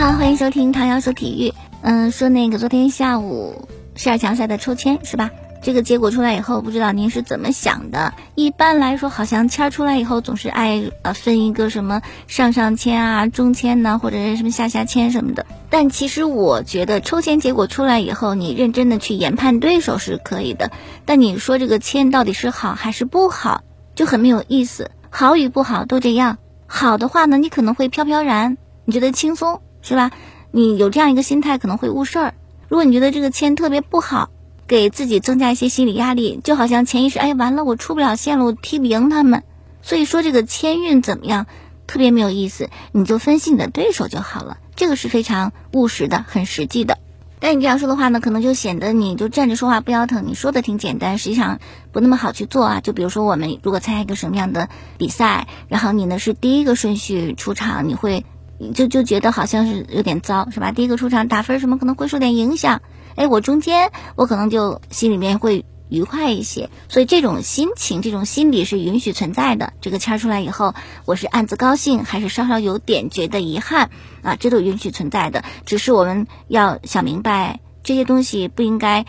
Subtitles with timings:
[0.00, 1.52] 好，欢迎收听唐瑶说体育。
[1.82, 5.30] 嗯，说那个昨天下午十二强赛的抽签是吧？
[5.62, 8.14] 这个结果出来以后，不知道您是怎么想的？
[8.34, 15.44] 一般来说，好像签出来以后总是爱呃分一个什么上上签啊、中签呢，或者是什么下下签什么的。
[15.68, 20.72] 但其实我觉得抽签结果出来以后，你认真的去研判对手是可以的。
[21.04, 23.64] 但你说这个签到底是好还是不好，
[23.94, 24.92] 就很没有意思。
[25.10, 26.38] 好与不好都这样。
[26.66, 30.10] 好的话呢，你可能会飘飘然，你觉得轻松是吧？
[30.50, 32.34] 你有这样一个心态可能会误事儿。
[32.68, 34.30] 如果你觉得这个签特别不好。
[34.70, 39.42] 给自己增加一些心理压力，就好像潜意识，哎，完了，我出不了线了，我踢不赢他们。
[39.82, 41.46] 所以说这个签运怎么样，
[41.88, 44.58] 特别没有意思，你就分析你的对手就好了。
[44.76, 46.98] 这个是非常务实的，很实际的。
[47.40, 50.22] 但你这样说的话呢，可能就显得你就站着说话不腰疼。
[50.28, 51.58] 你说的挺简单，实际上
[51.90, 52.80] 不那么好去做啊。
[52.80, 58.24] 就比如说我们如果参加一个什么样的比赛，然后你呢是第一个顺序出场，你会
[58.74, 60.72] 就就觉得好像是有点糟，是吧？
[60.72, 62.82] 第一个出场打分什么可能会受点影响。
[63.16, 69.72] 哎，我中间我可能就心里面会愉快一些，所以这种心情、这种心理是允许存在的。
[69.80, 73.90] 这个签出来以后，我是暗自高兴，还是稍稍有点觉得遗憾
[74.22, 74.36] 啊？
[74.36, 75.42] 这都允许存在的。
[75.66, 79.04] 只是我们要想明白，这些东西不应该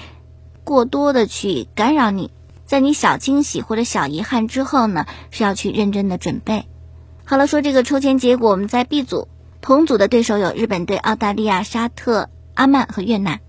[0.63, 2.31] 过多的去干扰你。
[2.65, 6.65] 在你小惊喜或者小遗憾之后呢，是要去认真的准备。
[7.25, 9.27] 好了，说这个抽签结果，我们在 B 组
[9.61, 13.39] 同组的对手有日本队、澳大利亚、沙特、阿曼和越南。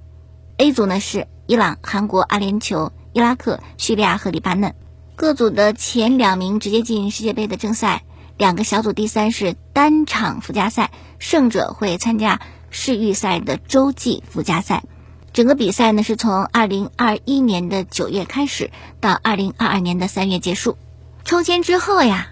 [0.59, 4.75] A 组呢是伊朗、韩国、阿联酋、伊拉克、叙利亚和黎巴嫩，
[5.17, 8.05] 各组的前两名直接进世界杯的正赛，
[8.37, 14.85] 两个小组第三是单场附加赛，胜者会参加世预赛的洲际附加赛。
[15.33, 20.77] 整个比赛呢是从二零二一年的九月开始，到二零二二年的三月结束。
[21.25, 22.29] 抽签之后呀，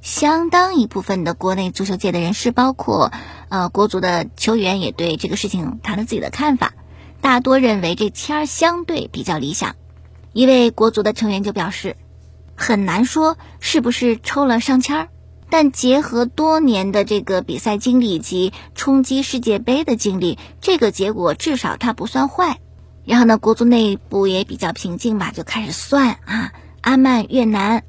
[0.00, 3.12] 相当一部分的国内足球界的人士，包括
[3.48, 6.74] 呃国足的球员，也对这个事情谈了自己的看法。
[7.20, 9.74] 大多认为这签儿相对比较理想，
[10.32, 11.96] 一位国足的成员就表示，
[12.54, 15.08] 很难说是不是抽了上签儿，
[15.50, 22.60] 但结合多年的这个比赛经历以及冲击世界杯的经历，这个结果至少它不算坏。
[23.04, 26.52] 然后呢，国足内部也比较平静吧，就开始算啊，
[26.82, 27.82] 阿曼、越南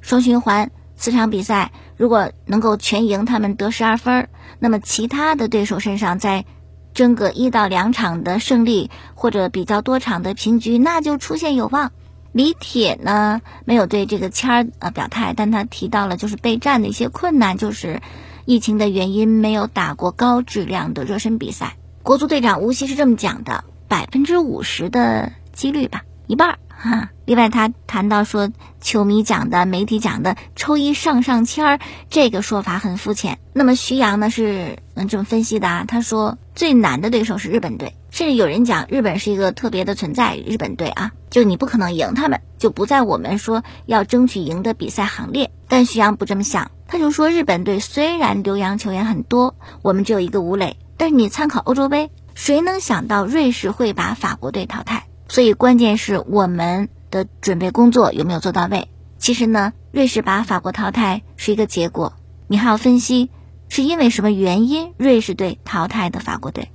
[0.00, 0.70] 双循环
[1.04, 6.46] 四场比赛，如果能够全赢，他们得十二分，那么其他的对手身上再。
[6.94, 11.90] 争个一到两场的胜利，或者比较多场的平局，那就出现有望。
[12.30, 18.00] 李铁呢没有对这个签儿呃表态，但他提到了就是备战的一些困难，就是
[18.44, 21.76] 疫情的原因没有打过高质量的热身比赛。
[22.04, 27.10] 国足队长吴曦是这么讲的：百分之五十的几率吧，一半儿哈。
[27.24, 31.78] 另外他谈到说，球迷讲的、媒体讲的抽一上上签儿
[32.10, 33.38] 这个说法很肤浅。
[33.52, 36.38] 那么徐阳呢是嗯这么分析的啊，他说。
[36.54, 40.36] 最难的对手是日本队，甚至有人讲日本是一个特别的存在。
[40.36, 45.50] 日本队啊，就你不可能赢他们，就不在我们说要争取赢的比赛行列。
[45.66, 55.06] 但徐阳不这么想，他就说日本队虽然留洋球员很多，我们只有一个吴磊，但是你参考欧洲杯，谁能想到瑞士会把法国队淘汰？
[55.28, 58.88] 所以关键是我们的准备工作有没有做到位。
[59.18, 62.14] 其实呢，瑞士把法国淘汰是一个结果，
[62.48, 63.30] 你还要分析。
[63.68, 66.70] 是因为什么原因瑞士队淘汰的法国队？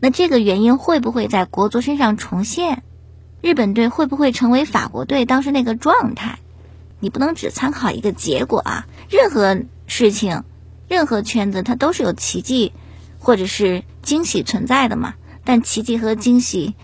[0.00, 2.82] 那这个原因会不会在国足身上重现？
[3.42, 6.38] 日本队会不会成为法国队当时那个状态？
[6.98, 8.86] 你不能只参考一个结果啊！
[9.10, 10.44] 任何事情，
[10.88, 12.72] 任何圈子它都是有奇迹
[13.18, 15.14] 或者是惊喜存在的嘛。
[15.44, 16.74] 但奇迹和惊喜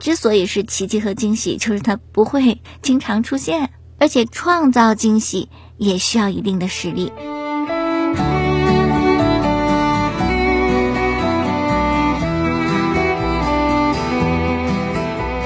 [0.00, 7.12] 之所以是奇迹和惊喜，就是它不会经常出现，而且创造惊喜也需要一定的实力。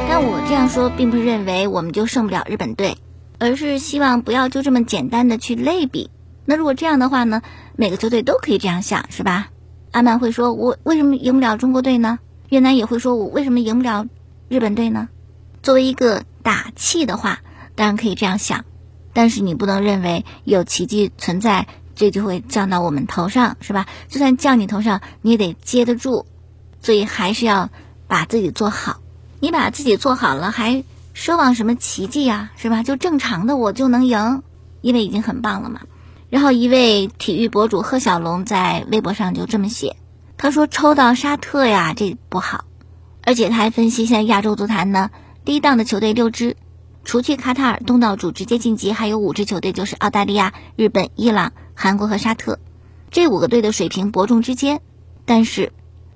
[0.08, 2.96] 但我这样说并不是认为我们就胜不了日本队，
[3.40, 6.10] 而是希望不要就这么简单的去类比。
[6.44, 7.42] 那如果这样的话呢，
[7.74, 9.48] 每个球队都可以这样想，是吧？
[9.90, 14.06] 阿曼会说：“我为什么赢不了中国队呢？”越南也会说：“我为什么赢不了
[14.54, 15.08] 日本队呢？”
[15.64, 17.40] 作为一个打气的话，
[17.74, 18.64] 当然可以这样想，
[19.12, 21.66] 但是你不能认为有奇迹存在，
[21.96, 23.86] 这就会降到我们头上，是吧？
[24.08, 26.26] 就算降你头上，你也得接得住，
[26.80, 27.70] 所以还是要
[28.06, 29.00] 把自己做好。
[29.40, 30.84] 你把自己做好了，还
[31.16, 32.52] 奢望什么奇迹呀？
[32.56, 32.84] 是吧？
[32.84, 34.44] 就正常的我就能赢，
[34.82, 35.80] 因为已经很棒了嘛。
[36.30, 39.96] 然后一位体育博主贺小龙在微博上就这么写，
[40.36, 42.64] 他说抽到沙特呀，这不好。
[43.24, 45.10] 而且他还分析，现在亚洲足坛呢，
[45.44, 46.56] 低档的球队六支，
[47.04, 52.58] 除去卡塔尔东道主直接晋级，还有五支球队就是澳大利亚、日本、伊朗、韩国和沙特，
[53.10, 54.80] 这五个队的水平伯仲之间，
[55.24, 55.72] 但是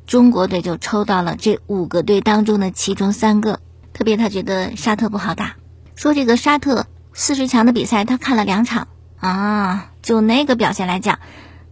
[0.06, 3.60] 中国队就抽到了这五个队当中的其中三个。
[3.92, 5.56] 特别他觉得沙特不好打，
[5.94, 8.88] 说这个沙特四十强的比赛他看了两场
[9.18, 11.18] 啊，就那个表现来讲，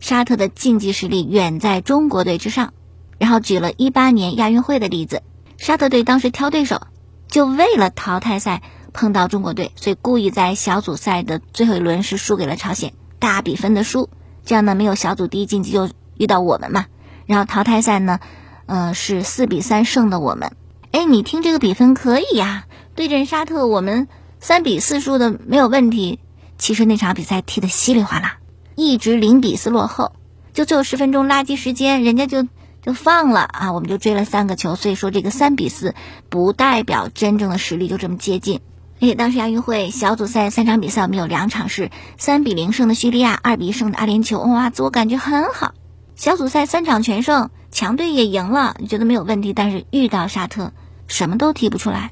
[0.01, 2.73] 沙特的竞技实力远在中国队之上。
[3.19, 5.23] 然后举了一八年亚运会的例子，
[5.57, 6.81] 沙特队当时挑对手，
[7.29, 14.09] 就为了淘汰赛碰到中国队，所以故意在小组赛的最后一轮是输给了朝鲜，大比分的输，
[14.45, 16.87] 这样呢没有小组第一晋级就遇到我们嘛。
[17.27, 18.21] 然后淘汰赛呢，
[18.67, 20.53] 呃是四比三胜的我们。
[20.93, 22.65] 哎，你听这个比分可以呀，
[22.95, 24.09] 对阵沙特我们
[24.41, 26.21] 三比四输的没有问题。
[26.59, 28.39] 其实那场比赛踢得稀里哗啦，
[28.77, 30.13] 一直零比四落后，
[30.55, 32.47] 就最后十分钟垃圾时间，人家就
[32.87, 34.77] 就放了啊，我们就追了三个球。
[34.77, 35.95] 所以说这个三比四
[36.31, 38.61] 不代表真正的实力就这么接近。
[38.99, 45.75] 而且当时亚运会小组赛三场比赛，我们有两场是三比零胜的叙利亚，二比一胜的阿联酋，哇，自我感觉很好。
[46.15, 49.53] 小组赛三场全胜，强队也赢了，你觉得没有问题。
[49.53, 50.73] 但是遇到沙特。
[51.09, 52.11] 什么都踢不出来，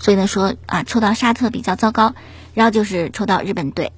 [0.00, 2.12] 所以呢说啊，抽到沙特比较糟糕，
[2.54, 3.92] 然后就是抽到日本队。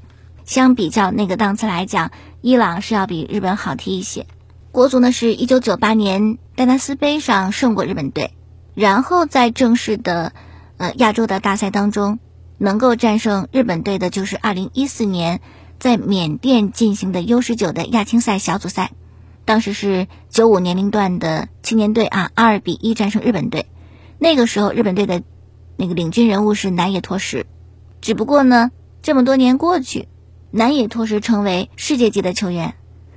[0.44, 2.10] 相比较那个档次来讲，
[2.42, 4.26] 伊朗是要比日本好踢一些。
[4.74, 8.32] 国足呢是一九九八年戴纳斯杯上胜过日本队，
[8.74, 10.32] 然后在正式的
[10.78, 12.18] 呃亚洲的大赛当中，
[12.58, 15.40] 能够战胜日本队的就是二零一四年
[15.78, 18.90] 在缅甸进行的 U 十九的亚青赛小组赛，
[19.44, 23.66] 当时是九五年龄段的青年队啊，二比一战胜日本队。
[24.18, 25.22] 那个时候，日本队的
[25.76, 27.46] 那个领军人物是南野拓实，
[28.00, 28.72] 只不过呢，
[29.02, 30.08] 这么多年过去，
[30.50, 32.74] 南野拓实成为世界级的球员，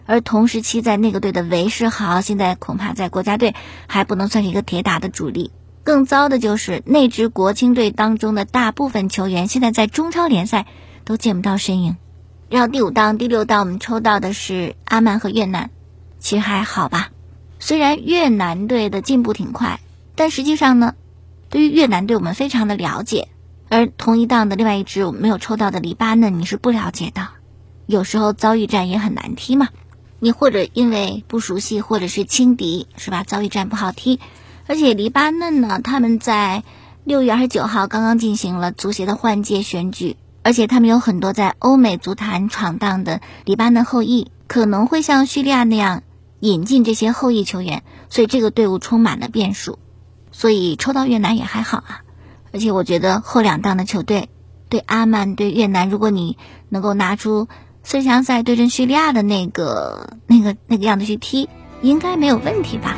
[0.08, 3.54] 而同时期在那个队的韦世豪，现在恐怕在国家队
[3.86, 5.52] 还不能算是一个铁打的主力。
[5.84, 10.66] 更糟的就是那支国青队当中的大部分球员，现在在中超联赛
[11.06, 11.98] 都见不到身影。
[12.50, 15.70] 然后第五档、第六档，我们抽到的是阿曼和越南，
[16.20, 17.10] 其实还好吧，
[17.60, 19.80] 虽然越南队的进步挺快。
[20.16, 20.96] 但实际上呢，
[21.50, 23.28] 对于越南队我们非常的了解，
[23.70, 27.28] 而同一档的另外一支我们没有抽到的黎巴嫩你是不了解的。
[27.86, 29.70] 有时候遭遇战也很难踢嘛，
[30.20, 33.24] 你或者因为不熟悉，或者是轻敌，是吧？
[33.24, 34.20] 遭遇战不好踢。
[34.66, 36.64] 而且黎巴嫩呢，他们在
[37.04, 46.04] 六月二十九号刚刚进行了足协的换届选举，而且他们有很多在欧美足坛闯荡的黎巴嫩后裔，可能会像叙利亚那样
[46.40, 49.80] 引进这些后裔球员，所以这个队伍充满了变数。
[50.32, 52.02] 所以抽到越南也还好啊，
[52.52, 54.30] 而且我觉得后两档的球队，
[54.68, 56.38] 对阿曼对越南，如果你
[56.70, 57.48] 能够拿出
[57.90, 61.48] 四强赛对阵叙利亚的那个那个那个样子去踢，
[61.82, 62.98] 应该没有问题吧。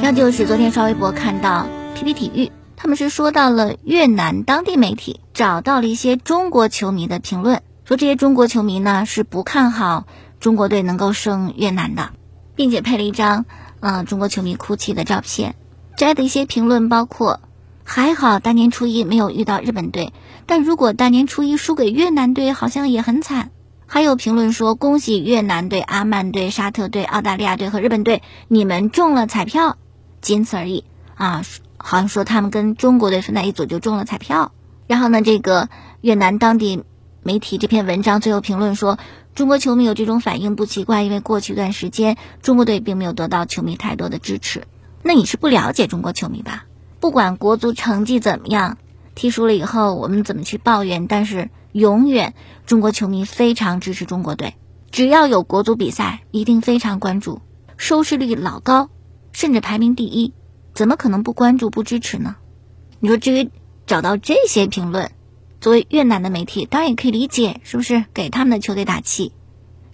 [0.00, 10.06] 那就是昨天刷微博看到 PP 体育，他们是说到了越南当地媒体找到了一些中国球迷的评论，说这些中国球迷呢是不看好
[10.40, 12.10] 中国队能够胜越南的，
[12.56, 13.44] 并且配了一张
[13.80, 15.54] 呃中国球迷哭泣的照片。
[15.96, 17.40] 摘的一些评论包括：
[17.84, 20.12] 还好大年初一没有遇到日本队，
[20.46, 23.50] 但如果大年初一输给越南队，好像也很惨。
[23.86, 29.76] 还有评论说：恭喜越南队、阿曼队、沙特队、澳大利亚队和日本队，你们中了彩票。
[30.20, 30.84] 仅此而已
[31.16, 31.42] 啊，
[31.76, 34.52] 好像说他们跟中国队分在一组就中了彩票。
[34.86, 35.68] 然后呢，这个
[36.00, 36.82] 越南当地
[37.26, 38.98] 媒体这篇文章最后评论说，
[39.34, 44.64] 中国球迷有这种反应不奇怪，因为过去一段时间中国队并没有得到球迷太多的支持。
[45.02, 46.66] 那你是不了解中国球迷吧？
[47.00, 48.76] 不管国足成绩怎么样，
[49.14, 52.34] 踢输了以后我们怎么去抱怨，但是永远
[52.66, 54.56] 中国球迷非常支持中国队，
[54.90, 57.40] 只要有国足比赛，一定非常关注，
[57.78, 58.90] 收视率老高。
[59.32, 60.34] 甚至排名第一，
[60.74, 62.36] 怎么可能不关注不支持呢？
[63.00, 63.50] 你说至于
[63.86, 65.10] 找到这些评论，
[65.64, 69.32] 作为越南的媒体，当然也可以理解，是不是给他们的球队打气？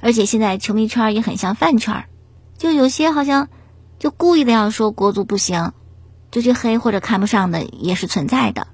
[0.00, 2.06] 而且现在球迷圈也很像饭圈，
[2.58, 3.48] 就有些好像
[4.00, 5.72] 就故意的要说国足不行，
[6.32, 8.66] 就去黑或者看不上的也是存在的。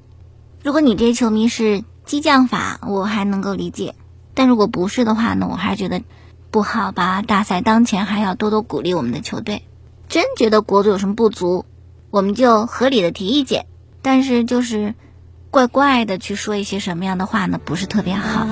[0.62, 3.93] 如果你这些球迷是激将法，我还能够理解；
[4.33, 6.03] 但如果不是的话呢，我还是觉得
[6.50, 7.21] 不好吧。
[7.21, 9.65] 大赛当前还要多多鼓励我们的球队。
[10.09, 11.67] 真觉得国足有什么不足，
[12.09, 13.67] 我们就合理的提意见，
[14.00, 14.95] 但是就是
[15.50, 17.59] 怪怪的去说一些什么样的话呢？
[17.65, 18.47] 不是特别好。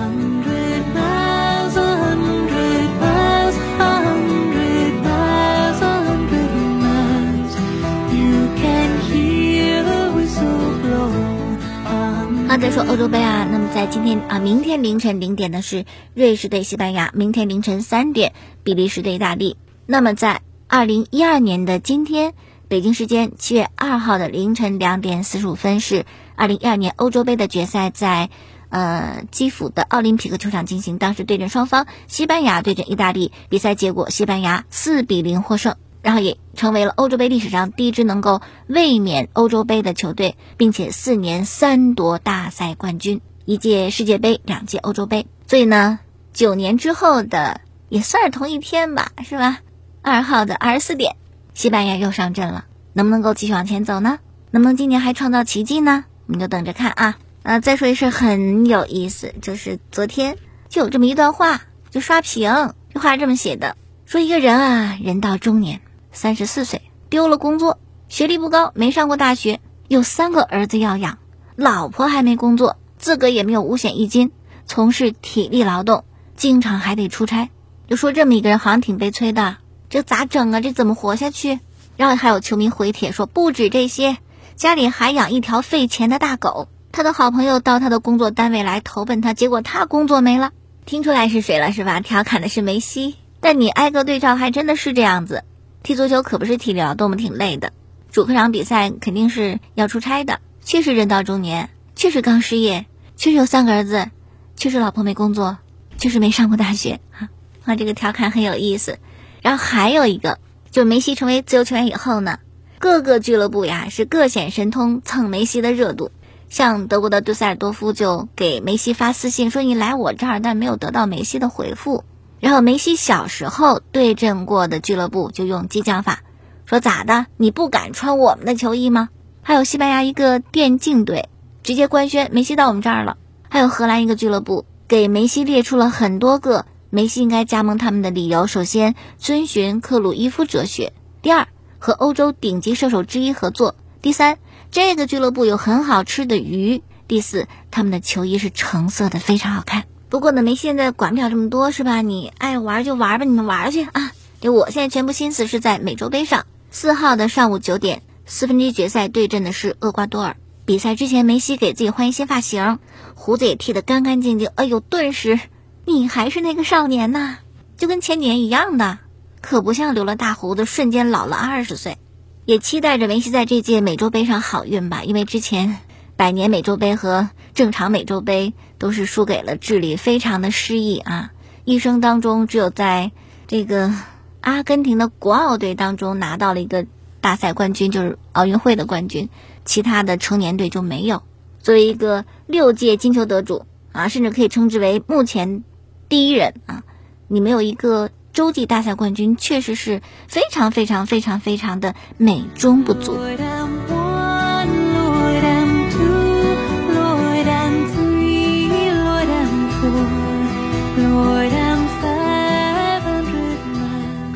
[12.48, 15.84] 好，再说欧洲杯啊，那么在今天啊，明天凌晨零点的是
[16.14, 18.32] 瑞士对西班牙，明天凌晨三点
[18.62, 20.40] 比利时对意大利，那么在。
[20.66, 22.32] 二零一二年的今天，
[22.68, 26.04] 北京时间七月二号的凌晨两点四十五分，是
[26.36, 28.30] 二零一二年欧洲杯的决赛在。
[28.70, 45.28] 呃，基辅的奥林匹克球场进行，当时对阵双方，西班牙对阵意大利，比赛结果西班牙四比零获胜，然后也成为了欧洲杯历史上第一支能够卫冕欧洲杯的球队，并且四年三夺大赛冠军，一届世界杯，两届欧洲杯。
[45.46, 46.00] 所以呢，
[46.32, 49.60] 九年之后的也算是同一天吧，是吧？
[50.02, 51.14] 二号的二十四点，
[51.54, 54.18] 西班牙又上阵了，能不能够继续往前走呢？
[54.50, 56.06] 能不能今年还创造奇迹呢？
[56.26, 57.16] 我们就等着看啊。
[57.42, 60.38] 呃，再说一事很有意思，就是昨天
[60.68, 63.76] 就有这么一段话，就刷屏，这话是这么写的：
[64.06, 67.78] 说一个人啊，人到中年，三十四岁，丢了工作，
[68.08, 71.18] 学历不高，没上过大学，有三个儿子要养，
[71.54, 74.32] 老婆还没工作，自个也没有五险一金，
[74.64, 76.04] 从事体力劳动，
[76.36, 77.50] 经常还得出差。
[77.86, 79.58] 就说这么一个人好像挺悲催的，
[79.90, 80.62] 这咋整啊？
[80.62, 81.60] 这怎么活下去？
[81.98, 84.16] 然后还有球迷回帖说，不止这些，
[84.56, 86.68] 家里还养一条费钱的大狗。
[86.92, 90.52] 他的好朋友到他的工作单位来投奔他，结果他工作没了。
[90.86, 92.00] 听出来是谁了是吧？
[92.00, 93.16] 调侃的是梅西。
[93.40, 95.44] 但你挨个对照，还真的是这样子。
[95.82, 97.72] 踢足球可不是体力劳动，挺累的。
[98.10, 100.40] 主客场比赛肯定是要出差的。
[100.62, 104.08] 确实人到中年，确实刚失业，确实有三个儿子，
[104.56, 105.58] 确实老婆没工作，
[105.98, 107.00] 确实没上过大学。
[107.10, 107.28] 哈，
[107.64, 108.98] 啊，这个调侃很有意思。
[109.42, 110.38] 然后还有一个，
[110.70, 112.38] 就梅西成为自由球员以后呢，
[112.84, 116.10] 各个俱乐部呀是各显神通蹭梅西的热度。
[116.50, 122.04] 像德国的杜塞尔多夫就给梅西发私信说：“你来我这儿，但没有得到梅西的回复。”
[122.40, 126.20] 然后梅西小时候对阵过的俱乐部就用激将法
[126.66, 127.24] 说：“咋的？
[127.38, 129.08] 你不敢穿我们的球衣吗？”
[129.40, 131.30] 还有西班牙一个电竞队
[131.62, 133.16] 直接官宣梅西到我们这儿了。
[133.48, 140.90] 还有荷兰一个俱乐部给梅西列出了很多个梅西应该加盟他们的理由：首先，遵循克鲁伊夫哲学；
[141.22, 141.48] 第二，
[141.84, 144.38] 和欧洲顶级射手之一合作；第三。
[144.70, 146.82] 这个俱乐部有很好吃的鱼。
[147.06, 149.84] 第四，他们的球衣是橙色的，非常好看。
[150.08, 152.00] 不过呢，梅西现在管不了这么多，是吧？
[152.00, 154.12] 你爱玩就玩吧，你们玩去啊！
[154.40, 156.46] 就我现在全部心思是在美洲杯上。
[156.70, 160.36] 四号的上午九点，四分之一决赛对阵的是厄瓜多尔。
[160.64, 162.78] 比赛之前，梅西给自己换一新发型，
[163.14, 164.48] 胡子也剃得干干净净。
[164.54, 165.38] 哎呦，顿时
[165.84, 167.40] 你还是那个少年呐，
[167.76, 169.00] 就跟前年一样的，
[169.44, 171.98] 可不像留了大胡子瞬间老了二十岁。
[172.46, 175.76] 也期待着梅西在这届美洲杯上好运吧，因为之前
[176.16, 181.32] 百年美洲杯和正常美洲杯都是输给了智利，非常的失意啊！
[181.66, 183.12] 一生当中只有在
[183.46, 183.92] 这个
[184.40, 186.86] 阿根廷的国奥队当中拿到了一个
[187.20, 189.28] 大赛冠军，就是奥运会的冠军，
[189.66, 191.22] 其他的成年队就没有。
[191.60, 195.64] 作为一个六届金球得主啊，甚至可以称之为目前
[196.08, 196.82] 第一人啊，
[197.28, 198.08] 你没有一个。
[198.34, 203.16] 洲际大赛冠军确实是非常非常非常非常的美中不足。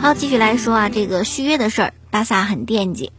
[0.00, 3.10] 好，继续来说啊，这个续约的事儿，巴萨很惦记，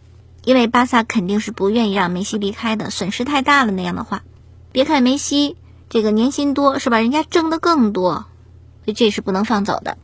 [0.46, 3.74] 因为巴萨肯定是不愿意让梅西离开的，损失太大了。
[3.74, 4.24] 那样的话，
[4.72, 5.58] 别看梅西
[5.90, 7.00] 这个年薪多是吧？
[7.00, 8.28] 人家挣的更多，
[8.86, 9.98] 所以这是不能放走的。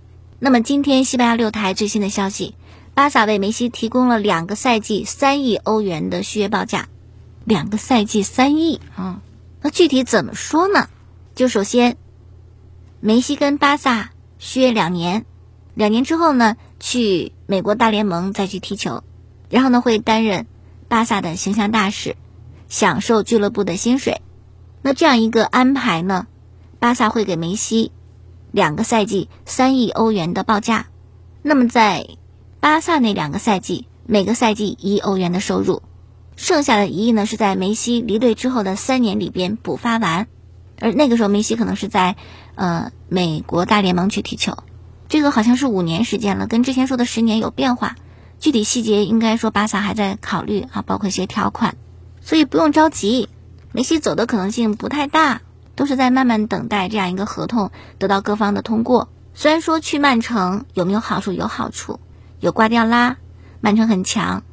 [0.46, 2.54] 那么今天西班牙六台最新的消息，
[2.94, 6.88] 巴萨为梅西提供了两个赛季三亿欧元的续约报价，
[7.46, 9.24] 两个赛季三亿啊，
[9.64, 10.88] 那具体怎么说呢？
[11.34, 11.98] 就首先，
[13.00, 15.26] 梅西跟巴萨续约两年，
[15.74, 19.04] 两年之后呢，去美国大联盟再去踢球，
[19.50, 20.46] 然后呢会担任
[20.88, 22.16] 巴萨的形象大使，
[22.70, 24.22] 享受俱乐部的薪水。
[24.84, 26.28] 那这样一个安排呢，
[26.78, 27.92] 巴萨会给梅西。
[28.56, 30.88] 两个赛季三亿欧元的报价，
[31.42, 32.08] 那么在
[32.62, 35.84] 巴萨那两个赛季，每个赛季一亿欧元的收入，
[36.38, 40.28] 剩下的一亿呢是在梅西离队之后的三年里边补发完，
[40.80, 42.16] 而那个时候梅西可能是在
[42.56, 44.58] 呃美国大联盟去踢球，
[45.10, 47.98] 这个好像是五年时间了，跟之前说的十年有变化，
[48.40, 51.76] 具体细节应该说巴萨还在考虑啊，包括一些条款，
[52.22, 53.28] 所以不用着急，
[53.74, 55.42] 梅西走的可能性不太大。
[55.76, 59.10] 都是在慢慢等待这样一个合同得到各方的通过。
[59.34, 61.32] 虽然说去曼城有没有好处？
[61.32, 62.00] 有好处，
[62.40, 63.18] 有瓜迪奥拉，
[63.60, 64.44] 曼城很强。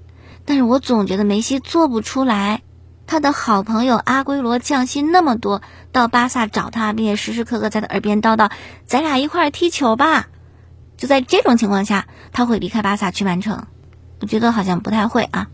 [0.45, 2.63] 但是我总觉得梅西做不出来。
[3.07, 5.61] 他的好朋友阿圭罗降薪那么多，
[5.93, 8.51] 到巴萨找他，并且时时刻刻在他耳边叨叨
[8.87, 10.29] ：“咱俩一块儿踢球吧。”
[10.97, 13.67] 就在这种情况下，他会离开巴萨去曼城？
[14.21, 15.49] 我觉得好像不太会啊。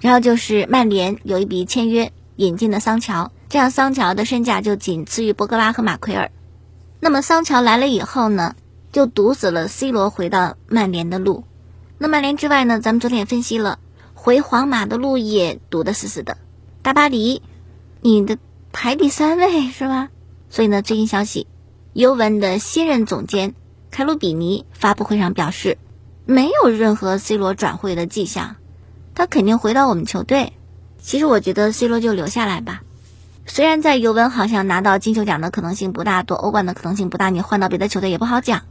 [0.00, 3.32] 然后就是曼联有一笔签约引进的桑乔。
[3.50, 6.30] 这样，桑乔的身价就仅次于博格巴和马奎尔。
[7.00, 8.54] 那么，桑乔来了以后呢，
[8.92, 11.42] 就堵死了 C 罗回到曼联的路。
[11.98, 13.80] 那曼联之外呢，咱们昨天也分析了，
[14.14, 16.38] 回皇马的路也堵得死死的。
[16.82, 17.42] 大巴黎，
[18.00, 18.38] 你的
[18.70, 20.10] 排第三位是吧？
[20.48, 21.48] 所以呢，最新消息，
[21.92, 23.56] 尤文的新任总监
[23.90, 25.76] 凯鲁比尼发布会上表示，
[26.24, 28.54] 没有任何 C 罗转会的迹象，
[29.16, 30.52] 他肯定回到我们球队。
[31.02, 32.82] 其实我觉得 C 罗就留下来吧。
[33.52, 38.62] 虽然在尤文好像拿到金球奖的可能性不大，夺欧冠的可能性不大，你换到别的球队也不好讲。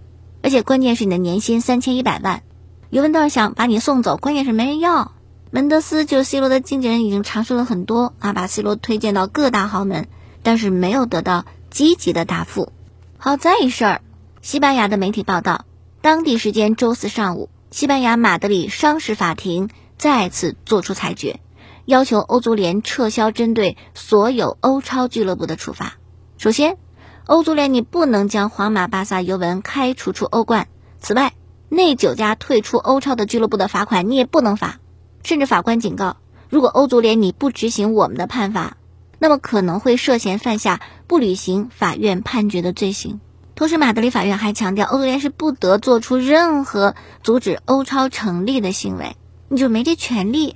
[0.42, 2.44] 而且关键是你的年薪三千一百万，
[2.90, 5.12] 尤文倒是想把你送走，关键是没人要。
[5.52, 10.08] 门德斯就 C 罗的经纪人，已经尝试了很多啊，把 C 罗推荐到各大豪门，
[10.44, 12.72] 但是没有得到积极的答复。
[13.18, 14.02] 好在一事儿，
[14.42, 15.66] 西班牙的媒体报道，
[16.02, 21.42] 当地时间周四上午，西班牙马德里商事法庭再次作出裁决，
[21.90, 25.96] 要求欧足联撤销针对所有欧超俱乐部的处罚。
[26.38, 26.78] 首先，
[27.26, 30.68] 欧足联你不能将皇马、巴萨、尤文开除出欧冠。
[31.00, 31.34] 此外，
[31.68, 34.78] 那九家退出欧超的俱乐部的罚款你也不能罚。
[35.24, 36.18] 甚至法官警告，
[36.48, 38.78] 如果欧足联你不执行我们的判罚，
[39.18, 43.20] 那么可能会涉嫌犯下不履行法院判决的罪行。
[43.56, 46.94] 同时，马德里法院还强调，欧足联是不得做出任何
[47.24, 49.16] 阻止欧超成立的行为，
[49.48, 50.56] 你就没这权利。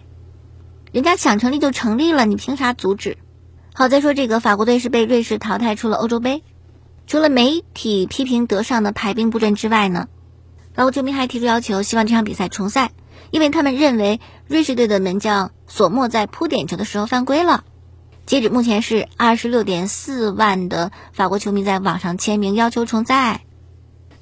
[0.94, 3.18] 人家想成立就成立了，你凭啥阻止？
[3.74, 6.44] 好，再说这个法国队是被瑞士淘汰出了欧洲杯。
[7.08, 10.08] 除了媒体批评德尚的排兵布阵之外呢，
[10.76, 12.92] 法国球迷还提出要求，希望这场比赛重赛，
[13.32, 17.64] 因为他们认为瑞士队的门将索莫在扑点球的时候犯规了。
[18.28, 23.42] 截止目前是二十六点四万的法国球迷在网上签名要求重赛。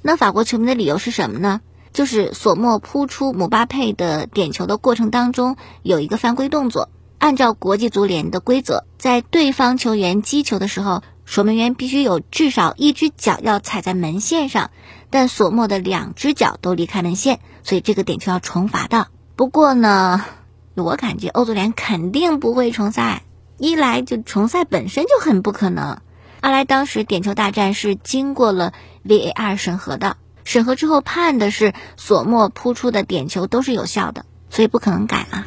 [0.00, 1.60] 那法国球迷的理由是什么呢？
[1.92, 11.02] 就是索莫扑出姆巴佩的点球的过程当中有一个犯规动作，按照国际足联的规则，在对方球员击球的时候。
[11.24, 14.72] 守门员必须有至少一只脚要踩在门线上，
[15.08, 19.06] 但索莫的两只脚都离开门线，所以这个点球要重罚的。
[19.36, 20.22] 不过呢，
[20.74, 23.22] 我感觉欧足联肯定不会重赛，
[23.56, 26.00] 一来就重赛本身就很不可能，
[26.40, 28.72] 二来当时点球大战是经过了
[29.06, 35.46] VAR 审核的，审核之后判的是索莫扑出的点球都是有效的，所以不可能改啊。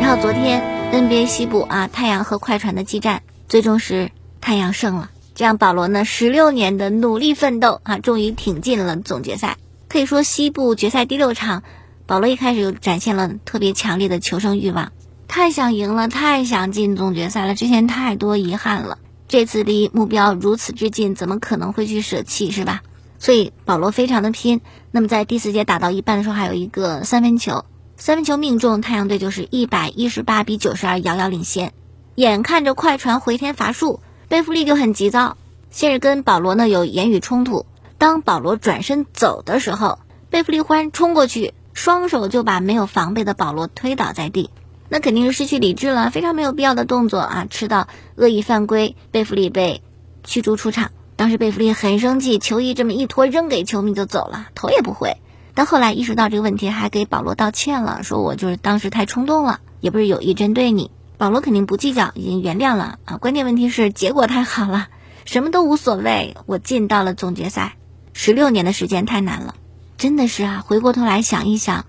[0.00, 4.10] 然后昨天 NBA 西部啊，太阳和快船的激战，最终是
[4.40, 5.10] 太阳胜了。
[5.34, 9.56] 这样保罗呢，十六年的努力奋斗啊，终于挺进了总决赛。
[9.94, 11.62] 可以说西部决赛第六场，
[12.04, 14.90] 保罗一开始就展现了特别强烈的求胜欲望，
[15.28, 17.54] 太想赢了，太想进总决赛了。
[17.54, 18.98] 之前太多遗憾了。
[19.28, 22.82] 这次离目标如此之近，怎么可能会去舍弃，是吧？
[23.20, 24.60] 所以保罗非常的拼。
[24.90, 27.64] 那么在第四节打到一半的时候，还有一个三分球，
[27.96, 31.72] 三分球命中，太阳队就是一百一十八比九十二遥遥领先。
[32.16, 35.36] 眼看着快船回天乏术，贝弗利就很急躁，
[35.70, 37.64] 先是跟保罗呢有言语冲突。
[38.04, 44.50] 当保罗转身走的时候，贝弗利忽然冲过去，双手就把没有防备的保罗推倒在地。
[44.90, 47.46] 那肯定是失去理智了，非常没有必要的动作啊！
[47.48, 49.80] 吃到恶意犯规，贝弗利被
[50.22, 50.90] 驱逐出场。
[51.16, 55.16] 当时贝弗利很生气，球衣这么一脱扔给球迷就走了，头也不回。
[55.54, 60.90] 但后来意识到这个问题，还给保罗道歉了，说我就是当时太冲动了，也不是有意针对你。
[61.16, 63.16] 保罗肯定不计较，已经原谅了啊！
[63.16, 64.88] 关键问题是结果太好了，
[65.24, 67.76] 什么都无所谓，我进到了总决赛。
[68.16, 69.56] 十六年的时间太难了，
[69.98, 70.64] 真的是啊！
[70.64, 71.84] 回过头来想一想，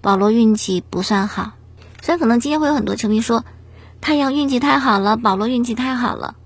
[0.00, 1.52] 保罗运气不算好。
[2.00, 3.44] 虽然可能今天会有很多球迷说，
[4.00, 6.36] 太阳运气太好了，保罗运气太好了。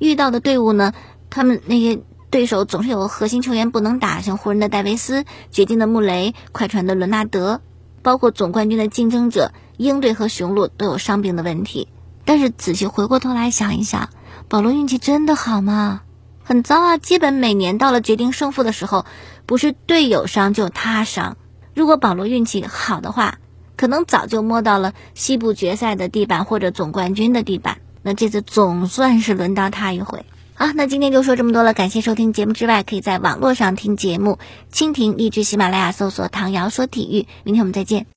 [0.00, 0.92] 遇到的队伍呢，
[1.30, 7.60] 他们那些对手总是有核心球员不能打，像湖人的戴维斯、掘金的穆雷、快船的伦纳德，
[8.02, 11.88] 包括总冠军的竞争者鹰队和雄鹿都有伤病的问题。
[12.24, 14.08] 但是仔细回过头来想一想，
[14.48, 16.02] 保罗运气真的好吗？
[16.48, 16.96] 很糟啊！
[16.96, 19.04] 基本每年到了决定胜负的时候，
[19.44, 21.36] 不是队友伤就他伤。
[21.74, 23.36] 如果保罗运气好的话，
[23.76, 30.24] 可能早就摸到了西部决赛的地板或者总冠军的地板，那这次总算是轮到他一回。
[30.54, 34.38] 好，那今天就说这么多了，感谢收听节目之外，可以在网络上听节目，
[34.72, 37.26] 蜻蜓、荔枝、喜马拉雅搜索“唐瑶说体育”。
[37.44, 38.06] 明天我们再见。